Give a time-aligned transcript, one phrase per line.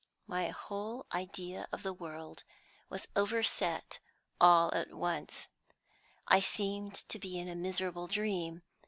[0.25, 2.43] My whole idea of the world
[2.89, 3.99] was overset
[4.39, 5.47] all at once;
[6.27, 8.63] I seemed to be in a miserable dream.